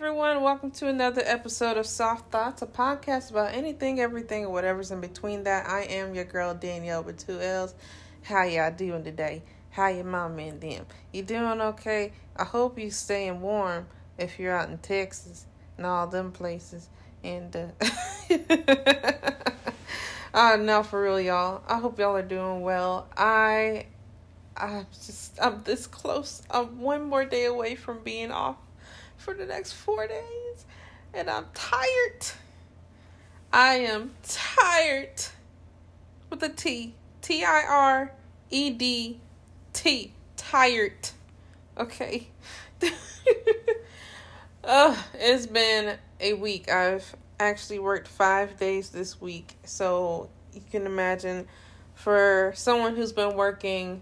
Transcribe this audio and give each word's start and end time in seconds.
everyone. 0.00 0.42
Welcome 0.42 0.70
to 0.70 0.86
another 0.86 1.22
episode 1.24 1.76
of 1.76 1.84
Soft 1.84 2.30
Thoughts, 2.30 2.62
a 2.62 2.68
podcast 2.68 3.32
about 3.32 3.52
anything, 3.52 3.98
everything, 3.98 4.44
and 4.44 4.52
whatever's 4.52 4.92
in 4.92 5.00
between 5.00 5.42
that. 5.42 5.68
I 5.68 5.80
am 5.86 6.14
your 6.14 6.24
girl 6.24 6.54
Danielle 6.54 7.02
with 7.02 7.26
two 7.26 7.40
L's. 7.40 7.74
How 8.22 8.44
y'all 8.44 8.70
doing 8.70 9.02
today? 9.02 9.42
How 9.70 9.88
your 9.88 10.04
mama 10.04 10.42
and 10.42 10.60
them? 10.60 10.86
You 11.12 11.24
doing 11.24 11.60
okay? 11.60 12.12
I 12.36 12.44
hope 12.44 12.78
you 12.78 12.92
staying 12.92 13.40
warm 13.40 13.88
if 14.18 14.38
you're 14.38 14.56
out 14.56 14.68
in 14.68 14.78
Texas 14.78 15.46
and 15.76 15.84
all 15.84 16.06
them 16.06 16.30
places. 16.30 16.88
And 17.24 17.56
uh 17.56 17.66
uh 20.32 20.56
no 20.60 20.84
for 20.84 21.02
real 21.02 21.20
y'all. 21.20 21.64
I 21.66 21.80
hope 21.80 21.98
y'all 21.98 22.14
are 22.14 22.22
doing 22.22 22.60
well. 22.60 23.08
I 23.16 23.86
I'm 24.56 24.86
just 24.92 25.42
I'm 25.42 25.64
this 25.64 25.88
close. 25.88 26.42
I'm 26.52 26.80
one 26.80 27.02
more 27.02 27.24
day 27.24 27.46
away 27.46 27.74
from 27.74 28.04
being 28.04 28.30
off 28.30 28.58
for 29.28 29.34
the 29.34 29.44
next 29.44 29.72
four 29.72 30.06
days. 30.06 30.64
And 31.12 31.28
I'm 31.28 31.44
tired. 31.52 32.24
I 33.52 33.74
am 33.74 34.12
tired 34.22 35.22
with 36.30 36.42
a 36.42 36.48
T. 36.48 36.94
T 37.20 37.44
I 37.44 37.62
R 37.68 38.12
E 38.48 38.70
D 38.70 39.20
T. 39.74 40.14
Tired. 40.38 41.10
Okay. 41.76 42.28
uh, 44.64 44.96
it's 45.12 45.46
been 45.46 45.98
a 46.20 46.32
week. 46.32 46.70
I've 46.70 47.14
actually 47.38 47.80
worked 47.80 48.08
five 48.08 48.58
days 48.58 48.88
this 48.88 49.20
week. 49.20 49.56
So 49.64 50.30
you 50.54 50.62
can 50.70 50.86
imagine 50.86 51.46
for 51.94 52.54
someone 52.56 52.96
who's 52.96 53.12
been 53.12 53.36
working 53.36 54.00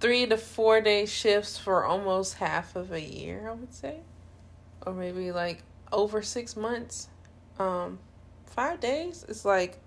three 0.00 0.26
to 0.26 0.36
four 0.36 0.80
day 0.80 1.06
shifts 1.06 1.58
for 1.58 1.84
almost 1.84 2.34
half 2.34 2.74
of 2.74 2.92
a 2.92 3.00
year, 3.00 3.48
I 3.48 3.52
would 3.52 3.74
say. 3.74 4.00
Or 4.86 4.94
maybe 4.94 5.30
like 5.30 5.62
over 5.92 6.22
six 6.22 6.56
months. 6.56 7.08
Um, 7.58 7.98
five 8.46 8.80
days 8.80 9.24
is 9.28 9.44
like 9.44 9.78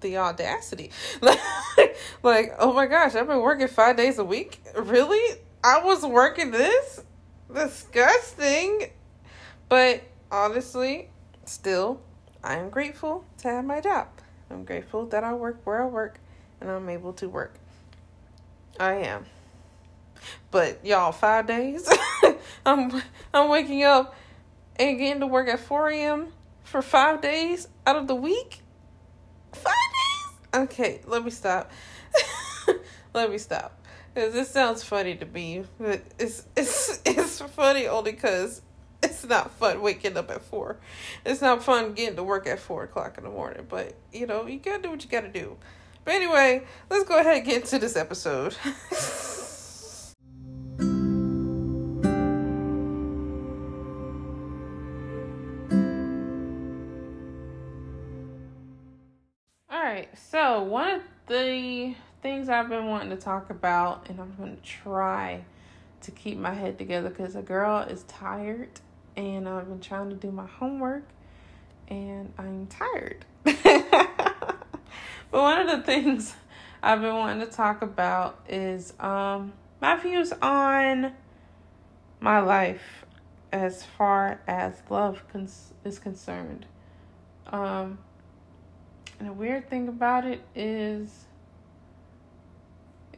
the 0.00 0.18
audacity. 0.18 0.90
Like, 1.20 1.40
like, 2.22 2.54
oh 2.58 2.72
my 2.72 2.86
gosh, 2.86 3.14
I've 3.14 3.26
been 3.26 3.40
working 3.40 3.68
five 3.68 3.96
days 3.96 4.18
a 4.18 4.24
week. 4.24 4.60
Really? 4.76 5.38
I 5.64 5.80
was 5.82 6.04
working 6.04 6.50
this? 6.50 7.02
Disgusting. 7.52 8.90
But 9.68 10.02
honestly, 10.30 11.10
still, 11.44 12.00
I 12.44 12.56
am 12.56 12.70
grateful 12.70 13.24
to 13.38 13.48
have 13.48 13.64
my 13.64 13.80
job. 13.80 14.08
I'm 14.50 14.64
grateful 14.64 15.06
that 15.06 15.24
I 15.24 15.32
work 15.32 15.60
where 15.64 15.82
I 15.82 15.86
work 15.86 16.20
and 16.60 16.70
I'm 16.70 16.88
able 16.88 17.12
to 17.14 17.28
work. 17.28 17.58
I 18.78 18.94
am. 18.94 19.26
But 20.50 20.84
y'all, 20.84 21.12
five 21.12 21.46
days. 21.46 21.88
I'm 22.66 23.02
I'm 23.32 23.48
waking 23.48 23.84
up 23.84 24.14
and 24.76 24.98
getting 24.98 25.20
to 25.20 25.26
work 25.26 25.48
at 25.48 25.60
four 25.60 25.88
a.m. 25.88 26.28
for 26.62 26.82
five 26.82 27.20
days 27.20 27.68
out 27.86 27.96
of 27.96 28.06
the 28.06 28.14
week. 28.14 28.60
Five 29.52 29.64
days. 29.64 30.62
Okay, 30.62 31.00
let 31.06 31.24
me 31.24 31.30
stop. 31.30 31.70
let 33.14 33.30
me 33.30 33.38
stop. 33.38 33.78
Cause 34.14 34.34
this 34.34 34.50
sounds 34.50 34.84
funny 34.84 35.16
to 35.16 35.26
me, 35.26 35.64
but 35.80 36.02
it's 36.18 36.46
it's 36.54 37.00
it's 37.06 37.40
funny 37.40 37.86
only 37.86 38.12
because 38.12 38.60
it's 39.02 39.24
not 39.24 39.50
fun 39.52 39.80
waking 39.80 40.16
up 40.16 40.30
at 40.30 40.42
four. 40.42 40.76
It's 41.24 41.40
not 41.40 41.62
fun 41.62 41.94
getting 41.94 42.16
to 42.16 42.22
work 42.22 42.46
at 42.46 42.58
four 42.60 42.84
o'clock 42.84 43.16
in 43.16 43.24
the 43.24 43.30
morning. 43.30 43.66
But 43.68 43.94
you 44.12 44.26
know, 44.26 44.46
you 44.46 44.58
gotta 44.58 44.82
do 44.82 44.90
what 44.90 45.02
you 45.02 45.10
gotta 45.10 45.30
do. 45.30 45.56
But 46.04 46.14
anyway, 46.14 46.64
let's 46.90 47.04
go 47.04 47.18
ahead 47.18 47.36
and 47.36 47.46
get 47.46 47.62
into 47.62 47.78
this 47.78 47.96
episode. 47.96 48.56
All 59.70 59.82
right, 59.82 60.08
so 60.18 60.62
one 60.62 60.90
of 60.90 61.02
the 61.28 61.94
things 62.20 62.48
I've 62.48 62.68
been 62.68 62.86
wanting 62.86 63.10
to 63.10 63.16
talk 63.16 63.50
about, 63.50 64.08
and 64.08 64.20
I'm 64.20 64.34
going 64.36 64.56
to 64.56 64.62
try 64.62 65.44
to 66.00 66.10
keep 66.10 66.36
my 66.36 66.52
head 66.52 66.78
together 66.78 67.10
because 67.10 67.36
a 67.36 67.42
girl 67.42 67.80
is 67.80 68.02
tired, 68.04 68.80
and 69.16 69.48
I've 69.48 69.68
been 69.68 69.80
trying 69.80 70.10
to 70.10 70.16
do 70.16 70.32
my 70.32 70.46
homework, 70.46 71.04
and 71.88 72.32
I'm 72.38 72.66
tired. 72.66 73.24
But 75.32 75.42
one 75.42 75.60
of 75.62 75.66
the 75.66 75.82
things 75.82 76.36
I've 76.82 77.00
been 77.00 77.14
wanting 77.14 77.44
to 77.44 77.50
talk 77.50 77.82
about 77.82 78.38
is 78.48 78.92
um, 79.00 79.54
my 79.80 79.96
views 79.96 80.30
on 80.40 81.12
my 82.20 82.38
life 82.38 83.06
as 83.50 83.82
far 83.82 84.40
as 84.46 84.74
love 84.90 85.24
cons- 85.32 85.72
is 85.84 85.98
concerned. 85.98 86.66
Um, 87.46 87.98
and 89.18 89.28
the 89.28 89.32
weird 89.32 89.70
thing 89.70 89.88
about 89.88 90.26
it 90.26 90.42
is, 90.54 91.24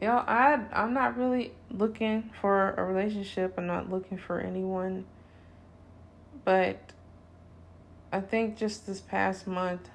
you 0.01 0.07
know, 0.07 0.23
I 0.25 0.59
I'm 0.71 0.93
not 0.93 1.17
really 1.17 1.51
looking 1.69 2.31
for 2.41 2.71
a 2.77 2.83
relationship. 2.83 3.55
I'm 3.57 3.67
not 3.67 3.89
looking 3.89 4.17
for 4.17 4.39
anyone. 4.39 5.05
But 6.43 6.79
I 8.11 8.21
think 8.21 8.55
just 8.55 8.87
this 8.87 9.01
past 9.01 9.47
month 9.47 9.89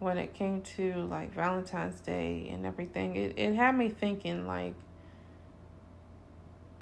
when 0.00 0.16
it 0.18 0.34
came 0.34 0.62
to 0.62 0.94
like 1.08 1.32
Valentine's 1.32 2.00
Day 2.00 2.48
and 2.52 2.66
everything, 2.66 3.14
it, 3.16 3.38
it 3.38 3.54
had 3.54 3.76
me 3.76 3.90
thinking 3.90 4.46
like 4.46 4.74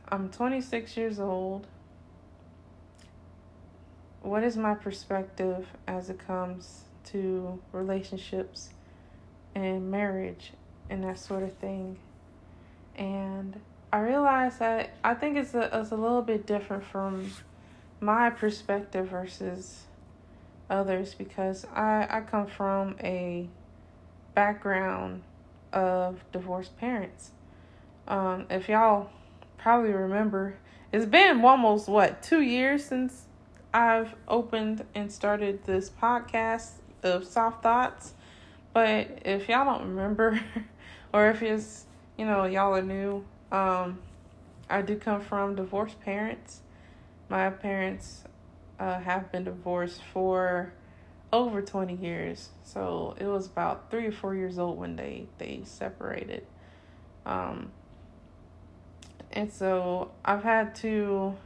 I'm 0.08 0.30
26 0.30 0.96
years 0.96 1.20
old. 1.20 1.66
What 4.22 4.42
is 4.42 4.56
my 4.56 4.74
perspective 4.74 5.66
as 5.86 6.08
it 6.08 6.18
comes 6.18 6.84
to 7.06 7.60
relationships 7.72 8.70
and 9.54 9.90
marriage 9.90 10.52
and 10.88 11.04
that 11.04 11.18
sort 11.18 11.42
of 11.42 11.52
thing? 11.54 11.98
And 12.96 13.60
I 13.92 13.98
realized 13.98 14.60
that 14.60 14.90
I 15.02 15.14
think 15.14 15.36
it's 15.36 15.54
a, 15.54 15.80
it's 15.80 15.90
a 15.90 15.96
little 15.96 16.22
bit 16.22 16.46
different 16.46 16.84
from 16.84 17.32
my 18.00 18.30
perspective 18.30 19.08
versus 19.08 19.87
others 20.70 21.14
because 21.14 21.66
I, 21.74 22.06
I 22.10 22.20
come 22.20 22.46
from 22.46 22.96
a 23.02 23.48
background 24.34 25.22
of 25.72 26.24
divorced 26.32 26.76
parents. 26.78 27.30
Um, 28.06 28.46
if 28.50 28.68
y'all 28.68 29.10
probably 29.58 29.92
remember, 29.92 30.56
it's 30.92 31.06
been 31.06 31.44
almost 31.44 31.88
what 31.88 32.22
two 32.22 32.40
years 32.40 32.84
since 32.84 33.26
I've 33.72 34.14
opened 34.26 34.84
and 34.94 35.12
started 35.12 35.64
this 35.64 35.90
podcast 35.90 36.70
of 37.02 37.26
soft 37.26 37.62
thoughts. 37.62 38.14
But 38.72 39.22
if 39.24 39.48
y'all 39.48 39.64
don't 39.64 39.88
remember, 39.88 40.40
or 41.12 41.30
if 41.30 41.42
it's 41.42 41.84
you 42.16 42.24
know 42.24 42.44
y'all 42.44 42.74
are 42.74 42.82
new, 42.82 43.24
um, 43.52 43.98
I 44.70 44.82
do 44.82 44.96
come 44.96 45.20
from 45.20 45.56
divorced 45.56 46.00
parents. 46.00 46.60
My 47.28 47.50
parents 47.50 48.24
uh, 48.78 49.00
have 49.00 49.30
been 49.32 49.44
divorced 49.44 50.02
for 50.12 50.72
over 51.32 51.60
20 51.60 51.94
years. 51.94 52.50
So 52.62 53.14
it 53.18 53.26
was 53.26 53.46
about 53.46 53.90
three 53.90 54.06
or 54.06 54.12
four 54.12 54.34
years 54.34 54.58
old 54.58 54.78
when 54.78 54.96
they, 54.96 55.26
they 55.38 55.62
separated. 55.64 56.46
Um, 57.26 57.72
and 59.32 59.52
so 59.52 60.10
I've 60.24 60.42
had 60.42 60.74
to 60.76 61.36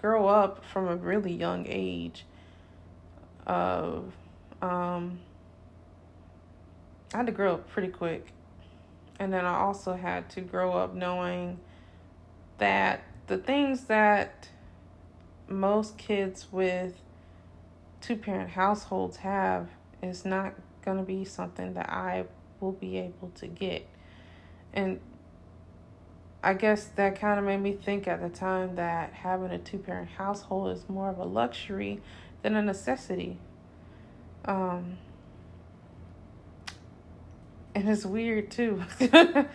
grow 0.00 0.28
up 0.28 0.64
from 0.64 0.88
a 0.88 0.96
really 0.96 1.32
young 1.32 1.66
age 1.68 2.24
of 3.46 4.12
um 4.62 5.18
I 7.12 7.18
had 7.18 7.26
to 7.26 7.32
grow 7.32 7.54
up 7.54 7.68
pretty 7.70 7.88
quick. 7.88 8.28
And 9.18 9.32
then 9.32 9.44
I 9.44 9.56
also 9.56 9.94
had 9.94 10.30
to 10.30 10.40
grow 10.40 10.72
up 10.72 10.94
knowing 10.94 11.58
that 12.58 13.02
the 13.26 13.36
things 13.36 13.84
that 13.84 14.48
most 15.50 15.98
kids 15.98 16.46
with 16.50 16.94
two 18.00 18.16
parent 18.16 18.50
households 18.50 19.18
have 19.18 19.68
is 20.02 20.24
not 20.24 20.54
going 20.84 20.96
to 20.96 21.02
be 21.02 21.24
something 21.24 21.74
that 21.74 21.90
I 21.90 22.24
will 22.60 22.72
be 22.72 22.98
able 22.98 23.30
to 23.36 23.46
get. 23.46 23.86
And 24.72 25.00
I 26.42 26.54
guess 26.54 26.84
that 26.96 27.20
kind 27.20 27.38
of 27.38 27.44
made 27.44 27.60
me 27.60 27.72
think 27.72 28.08
at 28.08 28.22
the 28.22 28.30
time 28.30 28.76
that 28.76 29.12
having 29.12 29.50
a 29.50 29.58
two 29.58 29.78
parent 29.78 30.10
household 30.10 30.76
is 30.76 30.88
more 30.88 31.10
of 31.10 31.18
a 31.18 31.24
luxury 31.24 32.00
than 32.42 32.54
a 32.54 32.62
necessity. 32.62 33.38
Um, 34.46 34.96
and 37.74 37.88
it's 37.88 38.06
weird 38.06 38.50
too. 38.50 38.82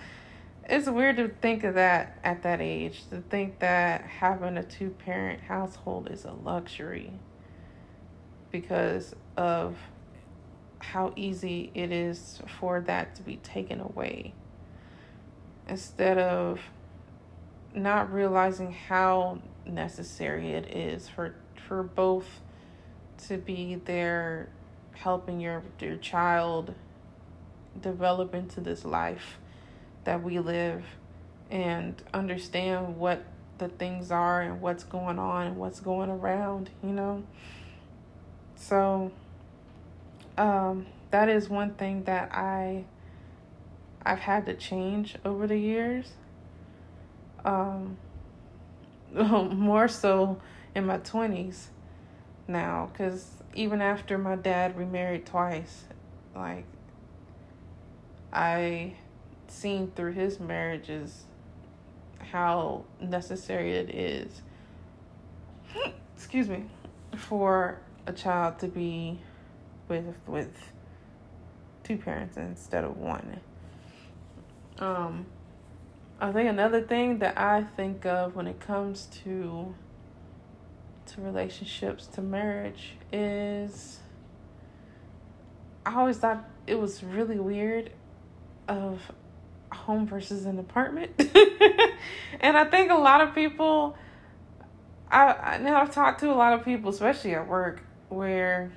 it's 0.67 0.89
weird 0.89 1.17
to 1.17 1.27
think 1.27 1.63
of 1.63 1.75
that 1.75 2.17
at 2.23 2.43
that 2.43 2.59
age, 2.59 3.03
to 3.09 3.21
think 3.29 3.59
that 3.59 4.01
having 4.01 4.57
a 4.57 4.63
two 4.63 4.89
parent 4.89 5.41
household 5.41 6.09
is 6.09 6.25
a 6.25 6.31
luxury 6.31 7.11
because 8.51 9.15
of 9.37 9.77
how 10.79 11.13
easy 11.15 11.71
it 11.73 11.91
is 11.91 12.41
for 12.59 12.81
that 12.81 13.15
to 13.15 13.21
be 13.21 13.37
taken 13.37 13.79
away. 13.79 14.33
Instead 15.67 16.17
of 16.17 16.59
not 17.73 18.11
realizing 18.11 18.71
how 18.71 19.39
necessary 19.65 20.53
it 20.53 20.75
is 20.75 21.09
for 21.09 21.35
for 21.67 21.83
both 21.83 22.39
to 23.27 23.37
be 23.37 23.75
there 23.85 24.47
helping 24.93 25.39
your 25.39 25.63
your 25.79 25.97
child 25.97 26.73
develop 27.81 28.33
into 28.33 28.61
this 28.61 28.85
life 28.85 29.39
that 30.05 30.23
we 30.23 30.39
live 30.39 30.83
and 31.51 32.01
understand 32.13 32.97
what 32.97 33.23
the 33.57 33.67
things 33.67 34.11
are 34.11 34.41
and 34.41 34.61
what's 34.61 34.83
going 34.83 35.19
on 35.19 35.47
and 35.47 35.57
what's 35.57 35.79
going 35.79 36.09
around, 36.09 36.69
you 36.83 36.91
know. 36.91 37.23
So 38.55 39.11
um 40.37 40.87
that 41.11 41.29
is 41.29 41.49
one 41.49 41.73
thing 41.73 42.03
that 42.05 42.33
I 42.33 42.85
I've 44.05 44.19
had 44.19 44.45
to 44.45 44.53
change 44.53 45.15
over 45.23 45.47
the 45.47 45.57
years. 45.57 46.13
Um 47.43 47.97
more 49.13 49.87
so 49.87 50.39
in 50.73 50.85
my 50.85 50.97
20s 50.97 51.67
now 52.47 52.89
cuz 52.93 53.31
even 53.53 53.81
after 53.81 54.17
my 54.17 54.35
dad 54.35 54.77
remarried 54.77 55.25
twice, 55.25 55.85
like 56.35 56.65
I 58.33 58.95
seen 59.51 59.91
through 59.95 60.13
his 60.13 60.39
marriages 60.39 61.23
how 62.19 62.85
necessary 62.99 63.73
it 63.73 63.93
is 63.93 64.41
excuse 66.15 66.49
me 66.49 66.65
for 67.15 67.79
a 68.07 68.13
child 68.13 68.59
to 68.59 68.67
be 68.67 69.19
with 69.87 70.15
with 70.27 70.71
two 71.83 71.97
parents 71.97 72.37
instead 72.37 72.83
of 72.83 72.97
one. 72.97 73.39
Um 74.79 75.25
I 76.19 76.31
think 76.31 76.49
another 76.49 76.81
thing 76.81 77.19
that 77.19 77.37
I 77.37 77.63
think 77.63 78.05
of 78.05 78.35
when 78.35 78.47
it 78.47 78.59
comes 78.59 79.07
to 79.23 79.75
to 81.07 81.21
relationships 81.21 82.07
to 82.07 82.21
marriage 82.21 82.95
is 83.11 83.99
I 85.85 85.95
always 85.99 86.17
thought 86.17 86.43
it 86.65 86.79
was 86.79 87.03
really 87.03 87.39
weird 87.39 87.91
of 88.67 89.11
home 89.75 90.07
versus 90.07 90.45
an 90.45 90.59
apartment. 90.59 91.11
and 92.39 92.57
I 92.57 92.65
think 92.65 92.91
a 92.91 92.95
lot 92.95 93.21
of 93.21 93.35
people 93.35 93.97
I, 95.09 95.33
I 95.33 95.57
now 95.59 95.81
I've 95.81 95.93
talked 95.93 96.19
to 96.21 96.31
a 96.31 96.35
lot 96.35 96.53
of 96.53 96.65
people, 96.65 96.89
especially 96.89 97.35
at 97.35 97.47
work, 97.47 97.81
where 98.09 98.71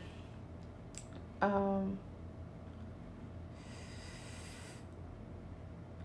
um 1.40 1.98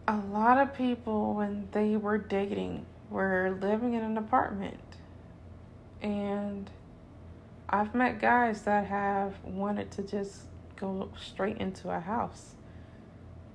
a 0.07 0.17
lot 0.17 0.57
of 0.57 0.75
people 0.75 1.33
when 1.33 1.67
they 1.71 1.95
were 1.97 2.17
dating 2.17 2.85
were 3.09 3.57
living 3.61 3.93
in 3.93 4.03
an 4.03 4.17
apartment 4.17 4.79
and 6.01 6.69
I've 7.69 7.95
met 7.95 8.19
guys 8.19 8.63
that 8.63 8.85
have 8.85 9.33
wanted 9.43 9.89
to 9.91 10.03
just 10.03 10.41
go 10.75 11.09
straight 11.19 11.57
into 11.57 11.89
a 11.89 11.99
house. 11.99 12.53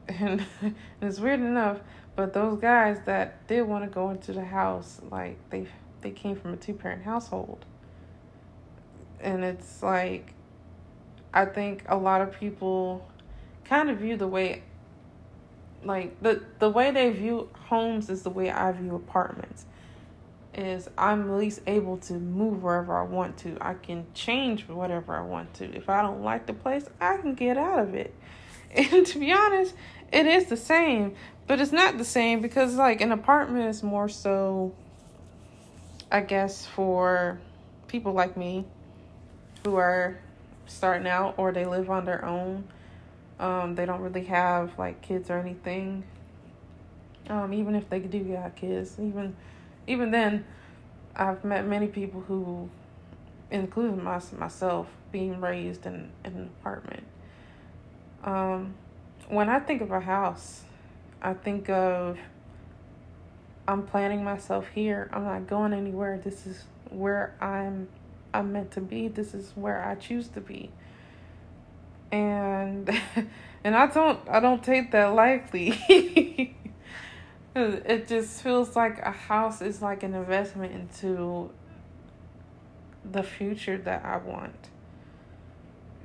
And 0.09 0.45
it's 1.03 1.19
weird 1.19 1.41
enough, 1.41 1.81
but 2.17 2.33
those 2.33 2.59
guys 2.61 2.99
that 3.05 3.47
did 3.47 3.63
want 3.63 3.85
to 3.85 3.91
go 3.91 4.11
into 4.11 4.33
the 4.33 4.45
house, 4.45 5.01
like 5.11 5.39
they 5.51 5.67
they 6.01 6.11
came 6.11 6.37
from 6.37 6.55
a 6.55 6.57
two 6.57 6.75
parent 6.75 7.05
household. 7.05 7.65
And 9.21 9.45
it's 9.45 9.83
like 9.83 10.35
I 11.33 11.45
think 11.45 11.85
a 11.87 11.97
lot 11.97 12.21
of 12.21 12.39
people 12.39 13.07
kind 13.65 13.91
of 13.91 13.99
view 13.99 14.17
the 14.17 14.29
way 14.29 14.63
like 15.85 16.21
the 16.23 16.43
the 16.59 16.71
way 16.71 16.91
they 16.91 17.11
view 17.11 17.49
homes 17.67 18.11
is 18.11 18.23
the 18.23 18.31
way 18.31 18.51
I 18.51 18.73
view 18.73 18.95
apartments 18.95 19.67
is 20.55 20.89
I'm 20.99 21.31
at 21.31 21.37
least 21.39 21.61
able 21.67 21.99
to 21.99 22.15
move 22.15 22.65
wherever 22.65 22.99
I 22.99 23.05
want 23.05 23.37
to. 23.39 23.57
I 23.61 23.75
can 23.75 24.07
change 24.13 24.67
whatever 24.67 25.15
I 25.15 25.21
want 25.21 25.55
to. 25.55 25.77
If 25.77 25.89
I 25.89 26.03
don't 26.03 26.23
like 26.23 26.47
the 26.47 26.53
place, 26.53 26.85
I 27.01 27.19
can 27.19 27.35
get 27.35 27.57
out 27.57 27.79
of 27.79 27.95
it. 27.95 28.15
And 28.75 29.07
to 29.07 29.19
be 29.19 29.33
honest, 29.33 29.75
it 30.13 30.27
is 30.27 30.47
the 30.47 30.57
same, 30.57 31.15
but 31.47 31.61
it's 31.61 31.73
not 31.73 31.99
the 31.99 32.05
same 32.05 32.41
because 32.41 32.77
like 32.77 33.01
an 33.01 33.13
apartment 33.13 33.69
is 33.69 33.83
more 33.83 34.09
so 34.09 34.75
I 36.11 36.21
guess 36.21 36.65
for 36.65 37.39
people 37.87 38.13
like 38.13 38.37
me 38.37 38.65
who 39.65 39.77
are 39.77 40.19
starting 40.67 41.07
out 41.07 41.35
or 41.37 41.53
they 41.53 41.67
live 41.67 41.91
on 41.91 42.05
their 42.05 42.25
own. 42.25 42.69
Um, 43.39 43.75
they 43.75 43.87
don't 43.87 44.01
really 44.01 44.25
have 44.25 44.79
like 44.79 45.03
kids 45.03 45.31
or 45.31 45.39
anything. 45.39 46.05
Um, 47.29 47.53
even 47.53 47.75
if 47.75 47.89
they 47.91 48.01
do 48.01 48.21
got 48.21 48.57
kids, 48.57 48.97
even 48.99 49.37
even 49.87 50.11
then, 50.11 50.45
I've 51.17 51.45
met 51.45 51.67
many 51.67 51.89
people 51.89 52.21
who, 52.21 52.69
including 53.51 54.03
my, 54.03 54.21
myself, 54.39 54.87
being 55.13 55.41
raised 55.41 55.87
in, 55.87 56.11
in 56.25 56.33
an 56.33 56.51
apartment. 56.61 57.05
Um, 58.23 58.75
when 59.29 59.49
I 59.49 59.61
think 59.61 59.83
of 59.83 59.91
a 59.91 60.01
house, 60.01 60.63
I 61.23 61.35
think 61.35 61.69
of 61.69 62.19
I'm 63.67 63.83
planning 63.83 64.25
myself 64.25 64.67
here. 64.75 65.11
I'm 65.13 65.25
not 65.25 65.47
going 65.47 65.73
anywhere. 65.73 66.19
This 66.23 66.47
is 66.47 66.65
where 66.91 67.35
I'm 67.41 67.89
I'm 68.33 68.53
meant 68.53 68.71
to 68.73 68.81
be. 68.81 69.09
This 69.09 69.35
is 69.35 69.53
where 69.55 69.85
I 69.85 69.95
choose 69.95 70.29
to 70.29 70.41
be. 70.41 70.71
And 72.11 72.89
and 73.65 73.77
I 73.77 73.87
don't 73.87 74.21
I 74.29 74.41
don't 74.41 74.63
take 74.63 74.91
that 74.93 75.15
lightly. 75.15 76.55
It 77.57 78.07
just 78.07 78.43
feels 78.43 78.77
like 78.77 79.01
a 79.01 79.11
house 79.11 79.63
is 79.63 79.83
like 79.83 80.05
an 80.05 80.15
investment 80.15 80.73
into 80.73 81.51
the 83.05 83.25
future 83.25 83.79
that 83.79 84.05
I 84.05 84.19
want. 84.19 84.69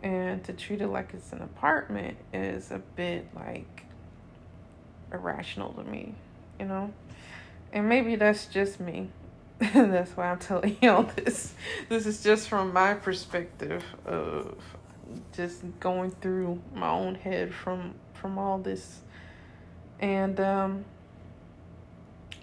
And 0.03 0.43
to 0.43 0.53
treat 0.53 0.81
it 0.81 0.87
like 0.87 1.13
it's 1.13 1.31
an 1.31 1.41
apartment 1.41 2.17
is 2.33 2.71
a 2.71 2.79
bit 2.95 3.25
like 3.33 3.85
irrational 5.11 5.71
to 5.73 5.83
me, 5.83 6.13
you 6.59 6.65
know? 6.65 6.93
And 7.71 7.87
maybe 7.87 8.15
that's 8.17 8.45
just 8.47 8.79
me. 8.79 9.09
that's 9.59 10.11
why 10.11 10.29
I'm 10.29 10.39
telling 10.39 10.77
you 10.81 10.91
all 10.91 11.03
this. 11.15 11.53
This 11.87 12.05
is 12.05 12.21
just 12.21 12.49
from 12.49 12.73
my 12.73 12.95
perspective 12.95 13.83
of 14.05 14.57
just 15.31 15.63
going 15.79 16.11
through 16.11 16.61
my 16.73 16.89
own 16.89 17.15
head 17.15 17.53
from 17.53 17.93
from 18.13 18.37
all 18.37 18.57
this. 18.57 18.99
And 19.99 20.39
um 20.39 20.85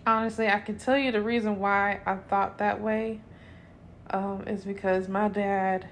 honestly, 0.06 0.48
I 0.48 0.60
can 0.60 0.78
tell 0.78 0.98
you 0.98 1.12
the 1.12 1.20
reason 1.20 1.58
why 1.58 2.00
I 2.06 2.16
thought 2.16 2.58
that 2.58 2.80
way 2.80 3.20
um, 4.10 4.44
is 4.46 4.64
because 4.64 5.08
my 5.08 5.28
dad 5.28 5.88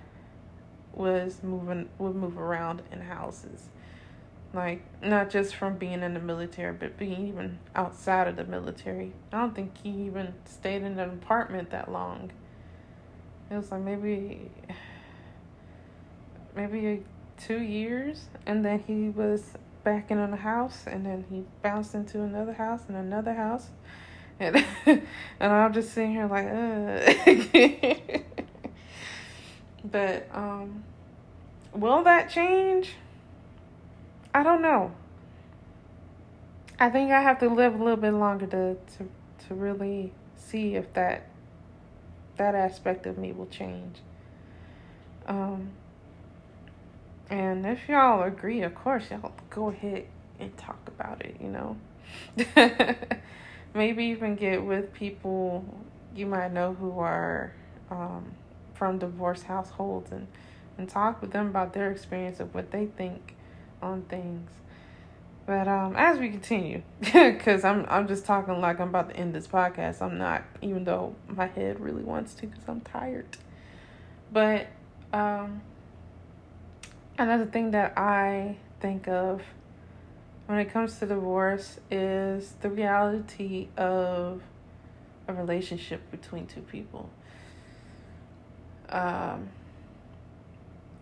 was 0.98 1.38
moving 1.42 1.88
would 1.98 2.14
move 2.14 2.38
around 2.38 2.82
in 2.92 3.00
houses. 3.00 3.68
Like 4.52 4.82
not 5.02 5.30
just 5.30 5.54
from 5.54 5.76
being 5.76 6.02
in 6.02 6.14
the 6.14 6.20
military 6.20 6.72
but 6.72 6.98
being 6.98 7.28
even 7.28 7.58
outside 7.74 8.28
of 8.28 8.36
the 8.36 8.44
military. 8.44 9.12
I 9.32 9.40
don't 9.40 9.54
think 9.54 9.76
he 9.82 9.90
even 10.06 10.34
stayed 10.44 10.82
in 10.82 10.98
an 10.98 11.10
apartment 11.10 11.70
that 11.70 11.90
long. 11.90 12.32
It 13.50 13.54
was 13.54 13.70
like 13.70 13.82
maybe 13.82 14.50
maybe 16.54 17.04
two 17.38 17.60
years 17.60 18.26
and 18.46 18.64
then 18.64 18.82
he 18.86 19.10
was 19.10 19.52
back 19.84 20.10
in 20.10 20.18
a 20.18 20.36
house 20.36 20.84
and 20.86 21.06
then 21.06 21.24
he 21.30 21.44
bounced 21.62 21.94
into 21.94 22.22
another 22.22 22.52
house 22.52 22.82
and 22.88 22.96
another 22.96 23.34
house. 23.34 23.68
And 24.40 24.64
and 24.86 25.02
I'm 25.40 25.72
just 25.72 25.92
sitting 25.92 26.12
here 26.12 26.26
like 26.26 26.46
uh 26.46 28.18
but 29.90 30.28
um 30.32 30.84
will 31.74 32.02
that 32.04 32.30
change? 32.30 32.94
I 34.34 34.42
don't 34.42 34.62
know. 34.62 34.92
I 36.78 36.90
think 36.90 37.10
I 37.10 37.20
have 37.22 37.40
to 37.40 37.48
live 37.48 37.74
a 37.74 37.78
little 37.78 37.96
bit 37.96 38.12
longer 38.12 38.46
to 38.46 38.74
to 38.74 39.08
to 39.48 39.54
really 39.54 40.12
see 40.36 40.74
if 40.74 40.92
that 40.94 41.26
that 42.36 42.54
aspect 42.54 43.06
of 43.06 43.18
me 43.18 43.32
will 43.32 43.46
change. 43.46 43.98
Um 45.26 45.70
and 47.30 47.66
if 47.66 47.88
y'all 47.88 48.22
agree, 48.22 48.62
of 48.62 48.74
course, 48.74 49.10
y'all 49.10 49.32
go 49.50 49.68
ahead 49.68 50.06
and 50.40 50.56
talk 50.56 50.80
about 50.86 51.22
it, 51.22 51.36
you 51.40 51.48
know. 51.48 51.76
Maybe 53.74 54.04
even 54.06 54.34
get 54.34 54.64
with 54.64 54.94
people 54.94 55.62
you 56.14 56.26
might 56.26 56.52
know 56.52 56.74
who 56.74 56.98
are 56.98 57.52
um, 57.90 58.32
from 58.78 58.98
divorced 58.98 59.44
households 59.44 60.12
and, 60.12 60.28
and 60.78 60.88
talk 60.88 61.20
with 61.20 61.32
them 61.32 61.48
about 61.48 61.72
their 61.72 61.90
experience 61.90 62.38
of 62.38 62.54
what 62.54 62.70
they 62.70 62.86
think 62.86 63.34
on 63.82 64.02
things. 64.02 64.48
But 65.46 65.66
um, 65.66 65.96
as 65.96 66.18
we 66.18 66.28
continue, 66.28 66.82
because 67.00 67.64
I'm 67.64 67.86
I'm 67.88 68.06
just 68.06 68.26
talking 68.26 68.60
like 68.60 68.80
I'm 68.80 68.88
about 68.88 69.10
to 69.10 69.16
end 69.16 69.34
this 69.34 69.46
podcast. 69.46 70.02
I'm 70.02 70.18
not, 70.18 70.44
even 70.60 70.84
though 70.84 71.14
my 71.26 71.46
head 71.46 71.80
really 71.80 72.02
wants 72.02 72.34
to, 72.34 72.46
because 72.46 72.64
I'm 72.68 72.82
tired. 72.82 73.36
But 74.30 74.66
um, 75.12 75.62
another 77.16 77.46
thing 77.46 77.70
that 77.70 77.96
I 77.96 78.56
think 78.80 79.08
of 79.08 79.42
when 80.46 80.58
it 80.58 80.70
comes 80.70 80.98
to 80.98 81.06
divorce 81.06 81.80
is 81.90 82.52
the 82.60 82.68
reality 82.68 83.68
of 83.76 84.42
a 85.26 85.32
relationship 85.32 86.10
between 86.10 86.46
two 86.46 86.60
people. 86.62 87.08
Um, 88.90 89.48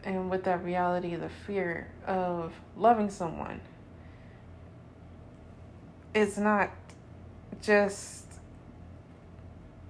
and 0.04 0.30
with 0.30 0.44
that 0.44 0.64
reality, 0.64 1.16
the 1.16 1.28
fear 1.28 1.88
of 2.06 2.52
loving 2.76 3.10
someone, 3.10 3.60
it's 6.14 6.38
not 6.38 6.70
just 7.60 8.24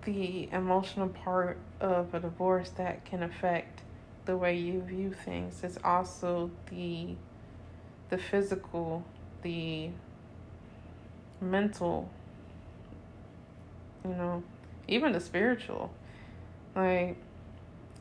the 0.05 0.49
emotional 0.53 1.09
part 1.09 1.59
of 1.81 2.15
a 2.15 2.21
divorce 2.21 2.71
that 2.71 3.05
can 3.05 3.23
affect 3.23 3.83
the 4.25 4.37
way 4.37 4.57
you 4.57 4.81
view 4.81 5.13
things. 5.13 5.61
It's 5.63 5.79
also 5.85 6.51
the 6.71 7.15
the 8.09 8.19
physical, 8.19 9.05
the 9.43 9.91
mental, 11.41 12.09
you 14.05 14.15
know, 14.15 14.43
even 14.87 15.13
the 15.13 15.21
spiritual. 15.21 15.93
Like 16.75 17.17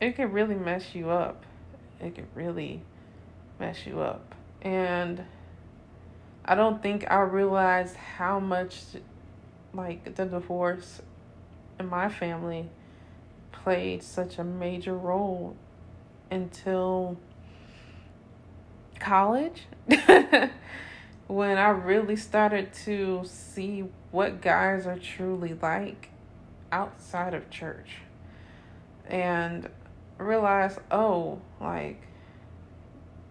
it 0.00 0.16
could 0.16 0.32
really 0.32 0.54
mess 0.54 0.94
you 0.94 1.10
up. 1.10 1.44
It 2.00 2.14
could 2.14 2.28
really 2.34 2.82
mess 3.58 3.86
you 3.86 4.00
up. 4.00 4.34
And 4.62 5.24
I 6.44 6.54
don't 6.54 6.82
think 6.82 7.10
I 7.10 7.20
realized 7.20 7.96
how 7.96 8.38
much 8.38 8.82
like 9.72 10.14
the 10.14 10.24
divorce 10.24 11.02
in 11.78 11.88
my 11.88 12.08
family 12.08 12.68
played 13.52 14.02
such 14.02 14.38
a 14.38 14.44
major 14.44 14.96
role 14.96 15.56
until 16.30 17.16
college 18.98 19.66
when 21.26 21.58
I 21.58 21.68
really 21.68 22.16
started 22.16 22.72
to 22.84 23.22
see 23.24 23.84
what 24.10 24.40
guys 24.40 24.86
are 24.86 24.98
truly 24.98 25.54
like 25.60 26.10
outside 26.72 27.34
of 27.34 27.50
church 27.50 27.98
and 29.08 29.68
realize 30.18 30.78
oh 30.90 31.40
like 31.60 32.00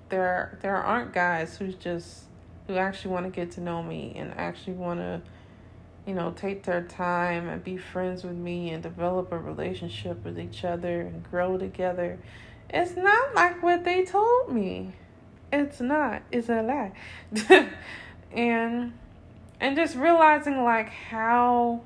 there 0.10 0.58
there 0.62 0.76
aren't 0.76 1.14
guys 1.14 1.58
who 1.58 1.72
just 1.74 2.24
who 2.68 2.76
actually 2.76 3.12
want 3.12 3.26
to 3.26 3.32
get 3.32 3.52
to 3.52 3.62
know 3.62 3.82
me 3.82 4.14
and 4.16 4.34
actually 4.38 4.74
want 4.74 5.00
to 5.00 5.22
you 6.06 6.14
know, 6.14 6.32
take 6.32 6.64
their 6.64 6.84
time 6.84 7.50
and 7.50 7.64
be 7.64 7.78
friends 7.78 8.24
with 8.24 8.36
me 8.36 8.70
and 8.70 8.84
develop 8.84 9.32
a 9.32 9.38
relationship 9.38 10.24
with 10.24 10.40
each 10.40 10.64
other 10.64 11.02
and 11.02 11.24
grow 11.24 11.58
together. 11.58 12.20
It's 12.70 12.96
not 12.96 13.34
like 13.34 13.64
what 13.64 13.84
they 13.84 14.06
told 14.06 14.52
me. 14.52 14.94
It's 15.52 15.82
not. 15.82 16.22
It's 16.32 16.50
a 16.50 16.62
lie. 16.62 16.92
and 18.32 18.94
and 19.60 19.76
just 19.76 19.96
realizing 19.96 20.64
like 20.64 20.90
how 20.90 21.82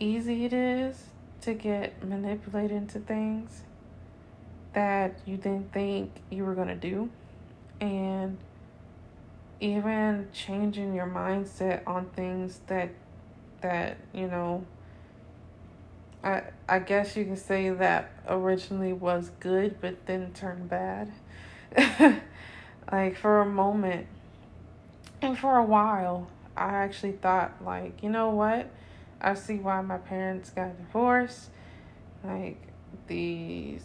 easy 0.00 0.44
it 0.44 0.52
is 0.52 1.04
to 1.42 1.54
get 1.54 2.04
manipulated 2.04 2.76
into 2.76 2.98
things 2.98 3.62
that 4.74 5.18
you 5.24 5.36
didn't 5.36 5.72
think 5.72 6.10
you 6.30 6.44
were 6.44 6.54
going 6.54 6.68
to 6.68 6.74
do 6.74 7.10
and 7.80 8.36
even 9.60 10.28
changing 10.32 10.94
your 10.94 11.06
mindset 11.06 11.82
on 11.86 12.06
things 12.06 12.60
that 12.66 12.90
that 13.60 13.96
you 14.12 14.26
know 14.26 14.64
I 16.22 16.42
I 16.68 16.78
guess 16.78 17.16
you 17.16 17.24
can 17.24 17.36
say 17.36 17.70
that 17.70 18.12
originally 18.28 18.92
was 18.92 19.30
good 19.40 19.80
but 19.80 20.06
then 20.06 20.32
turned 20.32 20.68
bad. 20.68 21.12
like 22.92 23.16
for 23.16 23.40
a 23.40 23.46
moment 23.46 24.06
and 25.20 25.36
for 25.36 25.56
a 25.56 25.64
while 25.64 26.28
I 26.56 26.74
actually 26.74 27.12
thought 27.12 27.64
like, 27.64 28.02
you 28.02 28.10
know 28.10 28.30
what? 28.30 28.70
I 29.20 29.34
see 29.34 29.56
why 29.56 29.80
my 29.80 29.98
parents 29.98 30.50
got 30.50 30.76
divorced. 30.76 31.50
Like 32.24 32.60
these 33.06 33.82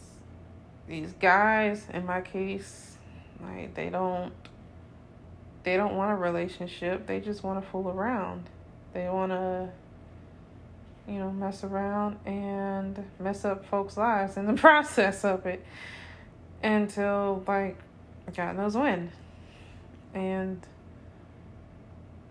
these 0.88 1.14
guys 1.14 1.86
in 1.94 2.06
my 2.06 2.22
case, 2.22 2.98
like 3.42 3.74
they 3.74 3.90
don't 3.90 4.34
they 5.64 5.78
don't 5.78 5.96
want 5.96 6.12
a 6.12 6.16
relationship. 6.16 7.08
They 7.08 7.20
just 7.20 7.44
want 7.44 7.64
to 7.64 7.70
fool 7.70 7.90
around. 7.90 8.50
They 8.94 9.08
want 9.10 9.32
to, 9.32 9.70
you 11.08 11.20
know, 11.20 11.32
mess 11.32 11.64
around 11.64 12.20
and 12.26 13.04
mess 13.20 13.46
up 13.46 13.66
folks' 13.66 13.98
lives 13.98 14.38
in 14.38 14.46
the 14.46 14.54
process 14.62 15.24
of 15.24 15.46
it 15.46 15.66
until, 16.62 17.44
like, 17.48 17.78
God 18.36 18.58
knows 18.58 18.76
when. 18.76 19.12
And, 20.14 20.66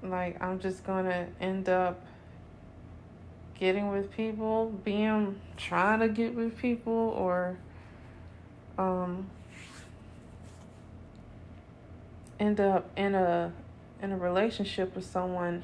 like, 0.03 0.41
I'm 0.43 0.61
just 0.61 0.85
to 1.07 1.27
end 1.41 1.69
up 1.69 2.01
getting 3.59 3.91
with 3.91 4.11
people, 4.13 4.73
being 4.85 5.41
trying 5.57 6.01
to 6.01 6.09
get 6.09 6.35
with 6.35 6.59
people, 6.59 6.93
or, 6.93 7.57
um, 8.79 9.29
end 12.39 12.61
up 12.61 12.91
in 12.97 13.15
a 13.15 13.53
in 14.03 14.13
a 14.13 14.17
relationship 14.17 14.95
with 14.97 15.05
someone 15.05 15.63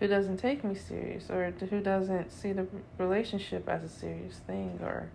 who 0.00 0.08
doesn't 0.08 0.38
take 0.38 0.64
me 0.64 0.74
serious 0.74 1.30
or 1.30 1.52
who 1.70 1.80
doesn't 1.80 2.32
see 2.32 2.52
the 2.52 2.66
relationship 2.98 3.68
as 3.68 3.84
a 3.84 3.88
serious 3.88 4.38
thing 4.46 4.78
or 4.82 5.08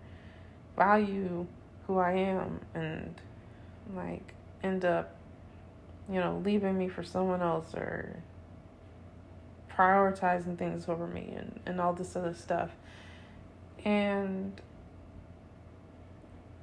value 0.78 1.46
who 1.86 1.98
I 1.98 2.14
am 2.14 2.62
and 2.74 3.14
like 3.94 4.34
end 4.64 4.86
up 4.86 5.16
you 6.10 6.20
know 6.20 6.42
leaving 6.46 6.78
me 6.78 6.88
for 6.88 7.04
someone 7.04 7.42
else 7.42 7.74
or 7.74 8.24
prioritizing 9.80 10.58
things 10.58 10.90
over 10.90 11.08
me 11.08 11.34
and, 11.38 11.60
and 11.66 11.80
all 11.80 11.94
this 11.94 12.16
other 12.16 12.34
stuff. 12.34 12.72
And 13.86 14.60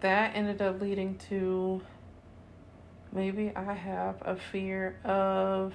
that 0.01 0.35
ended 0.35 0.61
up 0.63 0.81
leading 0.81 1.17
to 1.31 1.81
maybe 3.13 3.53
I 3.57 3.73
have 3.73 4.17
a 4.23 4.37
fear 4.37 4.99
of 5.05 5.73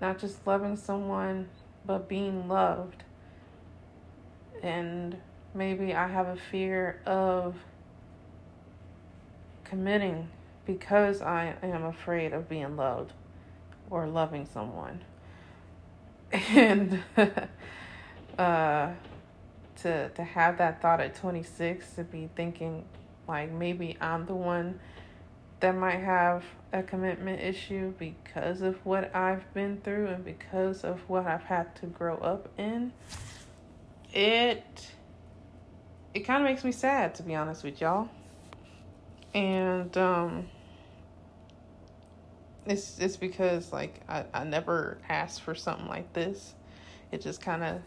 not 0.00 0.18
just 0.18 0.46
loving 0.46 0.76
someone, 0.76 1.48
but 1.86 2.08
being 2.08 2.48
loved. 2.48 3.02
And 4.62 5.16
maybe 5.54 5.94
I 5.94 6.06
have 6.08 6.28
a 6.28 6.36
fear 6.36 7.00
of 7.06 7.56
committing 9.64 10.28
because 10.66 11.22
I 11.22 11.54
am 11.62 11.84
afraid 11.84 12.32
of 12.32 12.48
being 12.48 12.76
loved 12.76 13.12
or 13.90 14.06
loving 14.06 14.46
someone. 14.46 15.00
And 16.32 17.02
uh, 18.38 18.90
to 19.86 20.08
to 20.10 20.24
have 20.24 20.58
that 20.58 20.82
thought 20.82 21.00
at 21.00 21.14
26 21.14 21.92
to 21.92 22.04
be 22.04 22.28
thinking 22.34 22.84
like 23.28 23.50
maybe 23.50 23.96
I'm 24.00 24.26
the 24.26 24.34
one 24.34 24.80
that 25.60 25.74
might 25.74 26.00
have 26.00 26.44
a 26.72 26.82
commitment 26.82 27.40
issue 27.40 27.94
because 27.98 28.60
of 28.60 28.84
what 28.84 29.14
I've 29.14 29.52
been 29.54 29.80
through 29.82 30.08
and 30.08 30.24
because 30.24 30.84
of 30.84 31.00
what 31.08 31.26
I've 31.26 31.44
had 31.44 31.74
to 31.76 31.86
grow 31.86 32.18
up 32.18 32.48
in, 32.58 32.92
it 34.12 34.90
it 36.14 36.20
kind 36.20 36.42
of 36.42 36.48
makes 36.48 36.64
me 36.64 36.72
sad 36.72 37.14
to 37.16 37.22
be 37.22 37.34
honest 37.34 37.64
with 37.64 37.80
y'all. 37.80 38.08
And 39.34 39.96
um 39.96 40.48
it's 42.66 42.98
it's 42.98 43.16
because 43.16 43.72
like 43.72 44.00
I, 44.08 44.24
I 44.34 44.44
never 44.44 44.98
asked 45.08 45.42
for 45.42 45.54
something 45.54 45.88
like 45.88 46.12
this. 46.12 46.54
It 47.12 47.22
just 47.22 47.40
kind 47.40 47.62
of 47.62 47.80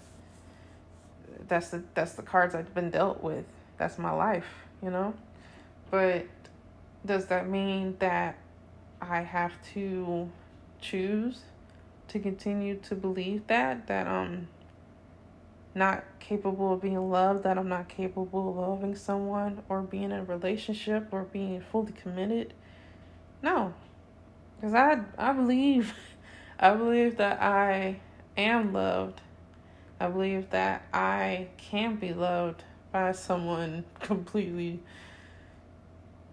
that's 1.47 1.69
the 1.69 1.83
that's 1.93 2.13
the 2.13 2.21
cards 2.21 2.55
I've 2.55 2.73
been 2.73 2.89
dealt 2.89 3.23
with. 3.23 3.45
That's 3.77 3.97
my 3.97 4.11
life, 4.11 4.47
you 4.83 4.89
know? 4.89 5.13
But 5.89 6.27
does 7.05 7.27
that 7.27 7.49
mean 7.49 7.95
that 7.99 8.37
I 9.01 9.21
have 9.21 9.53
to 9.73 10.29
choose 10.81 11.41
to 12.09 12.19
continue 12.19 12.75
to 12.79 12.95
believe 12.95 13.47
that 13.47 13.87
that 13.87 14.07
I'm 14.07 14.47
not 15.75 16.03
capable 16.19 16.73
of 16.73 16.81
being 16.81 17.09
loved, 17.09 17.43
that 17.43 17.57
I'm 17.57 17.69
not 17.69 17.87
capable 17.87 18.49
of 18.49 18.57
loving 18.57 18.95
someone 18.95 19.61
or 19.69 19.81
being 19.81 20.05
in 20.05 20.11
a 20.13 20.23
relationship 20.23 21.07
or 21.11 21.23
being 21.23 21.61
fully 21.61 21.93
committed? 21.93 22.53
No. 23.41 23.73
Cuz 24.61 24.73
I 24.73 25.01
I 25.17 25.31
believe 25.33 25.93
I 26.59 26.73
believe 26.73 27.17
that 27.17 27.41
I 27.41 28.01
am 28.35 28.73
loved. 28.73 29.21
I 29.99 30.07
believe 30.07 30.49
that 30.51 30.83
I 30.93 31.47
can 31.57 31.95
be 31.97 32.13
loved 32.13 32.63
by 32.91 33.11
someone 33.11 33.83
completely 33.99 34.79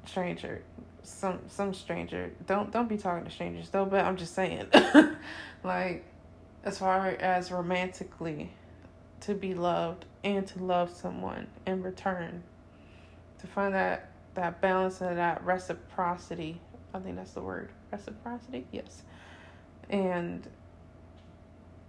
stranger, 0.07 0.63
some 1.03 1.41
some 1.49 1.75
stranger. 1.75 2.31
Don't 2.47 2.71
don't 2.71 2.89
be 2.89 2.97
talking 2.97 3.25
to 3.25 3.31
strangers 3.31 3.71
though. 3.71 3.85
But 3.85 4.05
I'm 4.05 4.17
just 4.17 4.35
saying, 4.35 4.69
like, 5.65 6.05
as 6.65 6.79
far 6.79 7.09
as 7.09 7.51
romantically, 7.51 8.53
to 9.21 9.35
be 9.35 9.55
loved 9.55 10.05
and 10.23 10.47
to 10.47 10.63
love 10.63 10.91
someone 10.91 11.49
in 11.67 11.83
return, 11.83 12.43
to 13.41 13.47
find 13.47 13.75
that 13.75 14.11
that 14.35 14.61
balance 14.61 15.01
and 15.01 15.19
that 15.19 15.45
reciprocity. 15.45 16.61
I 16.95 17.01
think 17.01 17.17
that's 17.17 17.33
the 17.33 17.43
word. 17.43 17.71
Reciprocity, 17.91 18.65
yes. 18.71 19.03
And 19.91 20.47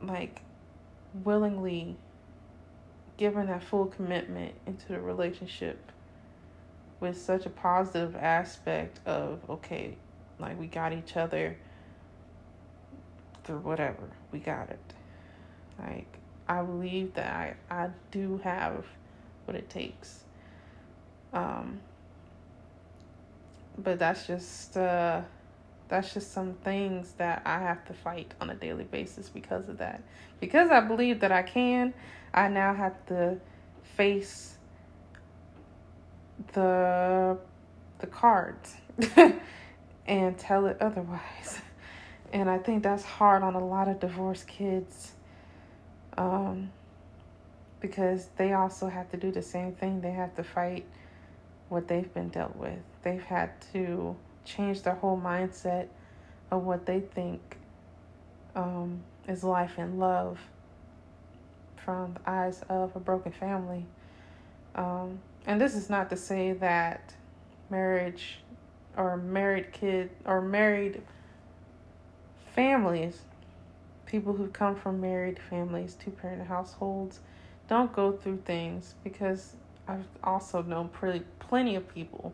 like 0.02 0.42
willingly 1.24 1.96
given 3.18 3.48
that 3.48 3.64
full 3.64 3.86
commitment 3.86 4.54
into 4.66 4.88
the 4.90 5.00
relationship 5.00 5.92
with 7.00 7.20
such 7.20 7.46
a 7.46 7.50
positive 7.50 8.16
aspect 8.16 9.00
of 9.06 9.40
okay, 9.50 9.96
like 10.40 10.60
we 10.60 10.68
got 10.68 10.94
each 10.94 11.18
other 11.18 11.58
through 13.44 13.60
whatever, 13.60 14.10
we 14.32 14.40
got 14.40 14.70
it. 14.70 14.94
Like 15.80 16.08
I 16.48 16.62
believe 16.62 17.14
that 17.16 17.58
I, 17.70 17.84
I 17.84 17.90
do 18.12 18.40
have 18.44 18.86
what 19.46 19.56
it 19.56 19.70
takes. 19.70 20.24
Um 21.34 21.80
but 23.78 24.00
that's 24.00 24.26
just 24.26 24.76
uh 24.76 25.22
that's 25.90 26.14
just 26.14 26.34
some 26.34 26.54
things 26.64 27.14
that 27.18 27.42
I 27.46 27.60
have 27.60 27.86
to 27.86 27.94
fight 27.94 28.34
on 28.42 28.50
a 28.50 28.56
daily 28.56 28.84
basis 28.84 29.30
because 29.30 29.70
of 29.70 29.78
that. 29.78 30.02
Because 30.40 30.70
I 30.70 30.82
believe 30.82 31.22
that 31.22 31.32
I 31.32 31.44
can, 31.44 31.94
I 32.34 32.48
now 32.50 32.74
have 32.74 33.06
to 33.08 33.38
face 33.84 34.58
the 36.54 37.38
the 38.00 38.08
cards 38.08 38.76
and 40.08 40.38
tell 40.38 40.66
it 40.68 40.78
otherwise. 40.82 41.62
And 42.34 42.50
I 42.50 42.58
think 42.58 42.84
that's 42.84 43.06
hard 43.06 43.42
on 43.42 43.56
a 43.56 43.66
lot 43.66 43.88
of 43.88 44.02
divorced 44.02 44.48
kids. 44.50 45.14
Um 46.18 46.72
because 47.80 48.28
they 48.36 48.52
also 48.52 48.90
have 48.90 49.10
to 49.12 49.18
do 49.18 49.32
the 49.32 49.42
same 49.42 49.72
thing. 49.72 50.02
They 50.02 50.12
have 50.12 50.36
to 50.36 50.44
fight 50.44 50.86
what 51.70 51.88
they've 51.88 52.14
been 52.14 52.28
dealt 52.28 52.56
with. 52.58 52.80
They've 53.04 53.24
had 53.24 53.50
to 53.74 54.16
change 54.48 54.82
their 54.82 54.96
whole 54.96 55.20
mindset 55.20 55.88
of 56.50 56.64
what 56.64 56.86
they 56.86 57.02
think 57.02 57.58
um, 58.56 59.02
is 59.28 59.44
life 59.44 59.74
and 59.78 60.00
love 60.00 60.40
from 61.76 62.14
the 62.14 62.30
eyes 62.30 62.64
of 62.70 62.96
a 62.96 63.00
broken 63.00 63.32
family. 63.32 63.86
Um, 64.76 65.20
and 65.46 65.60
this 65.60 65.76
is 65.76 65.90
not 65.90 66.10
to 66.10 66.18
say 66.18 66.54
that 66.54 67.14
marriage 67.70 68.40
or 68.96 69.18
married 69.18 69.72
kid 69.72 70.10
or 70.26 70.42
married 70.42 71.02
families, 72.56 73.20
people 74.06 74.34
who 74.34 74.48
come 74.48 74.76
from 74.76 75.00
married 75.00 75.40
families, 75.50 75.96
two 75.96 76.12
parent 76.12 76.48
households, 76.48 77.20
don't 77.68 77.94
go 77.94 78.12
through 78.12 78.42
things 78.46 78.96
because 79.04 79.56
I've 79.88 80.08
also 80.24 80.62
known 80.62 80.90
pretty 80.90 81.24
plenty 81.40 81.76
of 81.76 81.88
people 81.94 82.34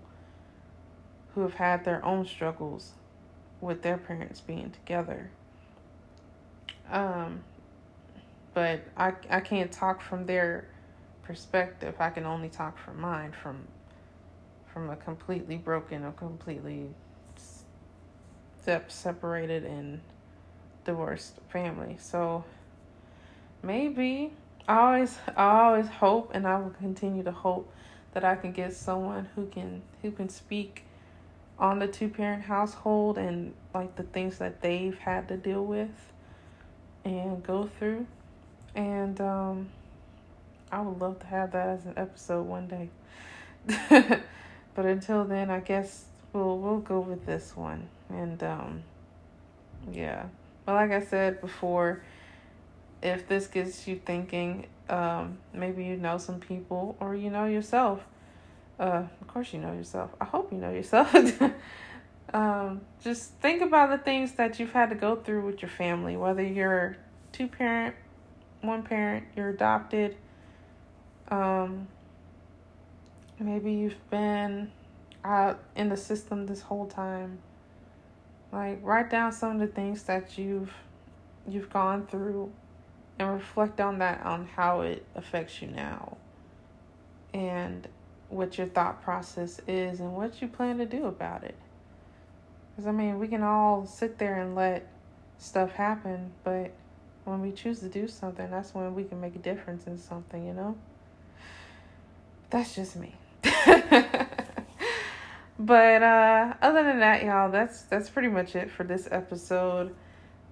who 1.33 1.41
have 1.41 1.55
had 1.55 1.85
their 1.85 2.03
own 2.05 2.25
struggles 2.25 2.91
with 3.61 3.81
their 3.81 3.97
parents 3.97 4.41
being 4.41 4.71
together. 4.71 5.29
Um, 6.91 7.43
but 8.53 8.81
I 8.95 9.13
I 9.29 9.39
can't 9.39 9.71
talk 9.71 10.01
from 10.01 10.25
their 10.25 10.67
perspective. 11.23 11.95
I 11.99 12.09
can 12.09 12.25
only 12.25 12.49
talk 12.49 12.77
from 12.77 12.99
mine 12.99 13.31
from 13.31 13.67
from 14.71 14.89
a 14.89 14.95
completely 14.95 15.57
broken 15.57 16.03
or 16.03 16.11
completely 16.11 16.89
step 18.61 18.91
separated 18.91 19.63
and 19.63 20.01
divorced 20.85 21.39
family. 21.49 21.97
So 21.99 22.43
maybe 23.61 24.33
I 24.67 24.77
always 24.77 25.17
I 25.35 25.61
always 25.63 25.87
hope 25.87 26.31
and 26.33 26.47
I 26.47 26.57
will 26.59 26.71
continue 26.71 27.23
to 27.23 27.31
hope 27.31 27.71
that 28.13 28.23
I 28.23 28.35
can 28.35 28.51
get 28.51 28.73
someone 28.73 29.29
who 29.35 29.47
can 29.47 29.81
who 30.01 30.11
can 30.11 30.29
speak 30.29 30.85
on 31.63 31.79
the 31.79 31.87
two 31.87 32.09
parent 32.09 32.43
household 32.43 33.17
and 33.17 33.53
like 33.73 33.95
the 33.95 34.03
things 34.03 34.37
that 34.37 34.61
they've 34.61 34.97
had 34.99 35.29
to 35.29 35.37
deal 35.37 35.63
with 35.63 36.11
and 37.05 37.41
go 37.41 37.69
through. 37.79 38.05
And 38.75 39.19
um, 39.21 39.69
I 40.69 40.81
would 40.81 40.99
love 40.99 41.19
to 41.19 41.25
have 41.27 41.53
that 41.53 41.69
as 41.69 41.85
an 41.85 41.93
episode 41.95 42.45
one 42.45 42.67
day. 42.67 42.89
but 44.75 44.85
until 44.85 45.23
then, 45.23 45.49
I 45.49 45.61
guess 45.61 46.03
we'll 46.33 46.59
we'll 46.59 46.79
go 46.79 46.99
with 46.99 47.25
this 47.25 47.55
one. 47.55 47.87
And 48.09 48.43
um, 48.43 48.83
yeah. 49.89 50.25
But 50.65 50.73
like 50.73 50.91
I 50.91 51.01
said 51.01 51.39
before, 51.39 52.03
if 53.01 53.25
this 53.29 53.47
gets 53.47 53.87
you 53.87 54.01
thinking, 54.05 54.67
um, 54.89 55.37
maybe 55.53 55.85
you 55.85 55.95
know 55.95 56.17
some 56.17 56.41
people 56.41 56.97
or 56.99 57.15
you 57.15 57.29
know 57.29 57.45
yourself 57.45 58.03
uh, 58.79 59.03
of 59.21 59.27
course, 59.27 59.53
you 59.53 59.59
know 59.59 59.73
yourself. 59.73 60.11
I 60.19 60.25
hope 60.25 60.51
you 60.51 60.57
know 60.57 60.71
yourself. 60.71 61.13
um, 62.33 62.81
just 63.03 63.33
think 63.35 63.61
about 63.61 63.89
the 63.89 63.97
things 63.97 64.33
that 64.33 64.59
you've 64.59 64.71
had 64.71 64.89
to 64.89 64.95
go 64.95 65.15
through 65.15 65.45
with 65.45 65.61
your 65.61 65.69
family, 65.69 66.17
whether 66.17 66.43
you're 66.43 66.97
two 67.31 67.47
parent, 67.47 67.95
one 68.61 68.83
parent, 68.83 69.25
you're 69.35 69.49
adopted. 69.49 70.15
Um, 71.29 71.87
maybe 73.39 73.73
you've 73.73 74.09
been 74.09 74.71
out 75.23 75.59
in 75.75 75.89
the 75.89 75.97
system 75.97 76.47
this 76.47 76.61
whole 76.61 76.87
time. 76.87 77.39
Like 78.51 78.79
write 78.83 79.09
down 79.09 79.31
some 79.31 79.53
of 79.53 79.59
the 79.59 79.67
things 79.67 80.03
that 80.03 80.37
you've 80.37 80.71
you've 81.47 81.69
gone 81.69 82.05
through 82.05 82.51
and 83.19 83.31
reflect 83.31 83.81
on 83.81 83.99
that 83.99 84.23
on 84.25 84.47
how 84.47 84.81
it 84.81 85.05
affects 85.15 85.61
you 85.61 85.67
now. 85.69 86.17
And 87.33 87.87
what 88.33 88.57
your 88.57 88.67
thought 88.67 89.01
process 89.03 89.61
is 89.67 89.99
and 89.99 90.13
what 90.13 90.41
you 90.41 90.47
plan 90.47 90.77
to 90.79 90.85
do 90.85 91.05
about 91.05 91.43
it. 91.43 91.55
Because, 92.71 92.87
I 92.87 92.91
mean, 92.91 93.19
we 93.19 93.27
can 93.27 93.43
all 93.43 93.85
sit 93.85 94.17
there 94.17 94.41
and 94.41 94.55
let 94.55 94.87
stuff 95.37 95.71
happen, 95.71 96.31
but 96.43 96.71
when 97.25 97.41
we 97.41 97.51
choose 97.51 97.79
to 97.79 97.89
do 97.89 98.07
something, 98.07 98.49
that's 98.49 98.73
when 98.73 98.95
we 98.95 99.03
can 99.03 99.21
make 99.21 99.35
a 99.35 99.39
difference 99.39 99.87
in 99.87 99.97
something, 99.97 100.45
you 100.45 100.53
know? 100.53 100.75
That's 102.49 102.75
just 102.75 102.95
me. 102.95 103.15
but 105.59 106.03
uh 106.03 106.53
other 106.61 106.83
than 106.83 106.99
that, 106.99 107.23
y'all, 107.23 107.49
that's 107.51 107.81
that's 107.83 108.09
pretty 108.09 108.27
much 108.27 108.55
it 108.55 108.69
for 108.69 108.83
this 108.83 109.07
episode. 109.11 109.95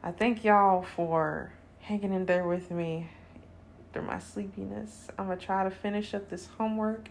I 0.03 0.11
thank 0.11 0.43
y'all 0.43 0.81
for 0.81 1.53
hanging 1.79 2.13
in 2.13 2.25
there 2.25 2.47
with 2.47 2.71
me 2.71 3.09
through 3.93 4.03
my 4.03 4.19
sleepiness. 4.19 5.07
I'm 5.17 5.27
gonna 5.27 5.39
try 5.39 5.63
to 5.63 5.69
finish 5.69 6.13
up 6.13 6.29
this 6.29 6.47
homework 6.57 7.09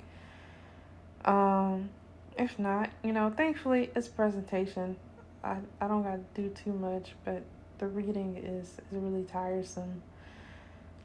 um, 1.24 1.90
if 2.38 2.58
not, 2.58 2.90
you 3.02 3.12
know, 3.12 3.30
thankfully 3.36 3.90
it's 3.94 4.08
presentation. 4.08 4.96
I 5.42 5.56
I 5.80 5.88
don't 5.88 6.02
got 6.02 6.18
to 6.34 6.42
do 6.42 6.48
too 6.50 6.72
much, 6.72 7.12
but 7.24 7.42
the 7.78 7.86
reading 7.86 8.36
is 8.36 8.66
is 8.66 9.02
really 9.02 9.24
tiresome. 9.24 10.02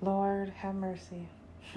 Lord 0.01 0.49
have 0.49 0.75
mercy. 0.75 1.27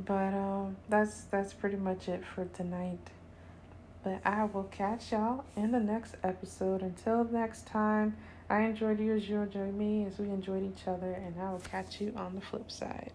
but 0.00 0.34
um, 0.34 0.76
that's 0.88 1.22
that's 1.24 1.52
pretty 1.52 1.76
much 1.76 2.08
it 2.08 2.22
for 2.24 2.44
tonight. 2.46 2.98
But 4.04 4.20
I 4.24 4.44
will 4.44 4.64
catch 4.64 5.12
y'all 5.12 5.44
in 5.56 5.70
the 5.70 5.80
next 5.80 6.16
episode. 6.24 6.82
Until 6.82 7.24
next 7.24 7.66
time, 7.66 8.16
I 8.50 8.62
enjoyed 8.62 8.98
you 8.98 9.14
as 9.14 9.28
you 9.28 9.40
enjoyed 9.40 9.74
me, 9.74 10.04
as 10.06 10.18
we 10.18 10.28
enjoyed 10.28 10.64
each 10.64 10.88
other, 10.88 11.12
and 11.12 11.40
I 11.40 11.52
will 11.52 11.60
catch 11.60 12.00
you 12.00 12.12
on 12.16 12.34
the 12.34 12.40
flip 12.40 12.70
side. 12.70 13.12